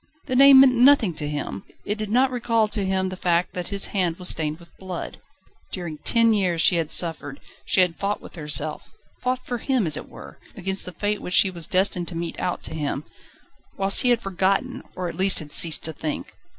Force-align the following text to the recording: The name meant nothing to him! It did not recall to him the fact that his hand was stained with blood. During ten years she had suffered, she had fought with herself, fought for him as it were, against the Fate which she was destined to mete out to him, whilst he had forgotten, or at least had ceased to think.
The 0.25 0.35
name 0.35 0.61
meant 0.61 0.73
nothing 0.73 1.13
to 1.13 1.27
him! 1.27 1.61
It 1.85 1.99
did 1.99 2.09
not 2.09 2.31
recall 2.31 2.67
to 2.69 2.83
him 2.83 3.09
the 3.09 3.15
fact 3.15 3.53
that 3.53 3.67
his 3.67 3.85
hand 3.93 4.17
was 4.17 4.29
stained 4.29 4.59
with 4.59 4.75
blood. 4.79 5.21
During 5.71 5.99
ten 5.99 6.33
years 6.33 6.59
she 6.59 6.77
had 6.77 6.89
suffered, 6.89 7.39
she 7.65 7.81
had 7.81 7.97
fought 7.99 8.19
with 8.19 8.33
herself, 8.35 8.89
fought 9.21 9.45
for 9.45 9.59
him 9.59 9.85
as 9.85 9.97
it 9.97 10.09
were, 10.09 10.39
against 10.57 10.85
the 10.85 10.91
Fate 10.91 11.21
which 11.21 11.35
she 11.35 11.51
was 11.51 11.67
destined 11.67 12.07
to 12.07 12.15
mete 12.15 12.39
out 12.39 12.63
to 12.63 12.73
him, 12.73 13.03
whilst 13.77 14.01
he 14.01 14.09
had 14.09 14.23
forgotten, 14.23 14.81
or 14.95 15.07
at 15.07 15.13
least 15.13 15.37
had 15.37 15.51
ceased 15.51 15.83
to 15.83 15.93
think. 15.93 16.33